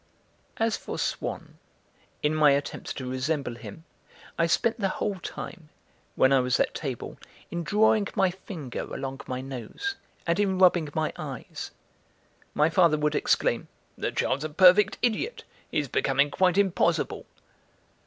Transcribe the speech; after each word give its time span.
As 0.57 0.77
for 0.77 0.97
Swann, 0.97 1.59
in 2.23 2.33
my 2.33 2.53
attempts 2.53 2.91
to 2.95 3.07
resemble 3.07 3.53
him, 3.53 3.83
I 4.35 4.47
spent 4.47 4.79
the 4.79 4.89
whole 4.97 5.19
time, 5.19 5.69
when 6.15 6.33
I 6.33 6.39
was 6.39 6.59
at 6.59 6.73
table, 6.73 7.19
in 7.51 7.61
drawing 7.63 8.07
my 8.15 8.31
finger 8.31 8.91
along 8.91 9.21
my 9.27 9.41
nose 9.41 9.93
and 10.25 10.39
in 10.39 10.57
rubbing 10.57 10.89
my 10.95 11.13
eyes. 11.17 11.69
My 12.55 12.67
father 12.67 12.97
would 12.97 13.13
exclaim: 13.13 13.67
"The 13.95 14.11
child's 14.11 14.43
a 14.43 14.49
perfect 14.49 14.97
idiot, 15.03 15.43
he's 15.69 15.87
becoming 15.87 16.31
quite 16.31 16.57
impossible." 16.57 17.27